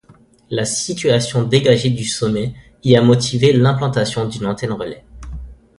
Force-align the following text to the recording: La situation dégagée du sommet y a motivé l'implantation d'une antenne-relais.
La 0.49 0.65
situation 0.65 1.43
dégagée 1.43 1.91
du 1.91 2.05
sommet 2.05 2.55
y 2.83 2.95
a 2.95 3.03
motivé 3.03 3.53
l'implantation 3.53 4.27
d'une 4.27 4.47
antenne-relais. 4.47 5.05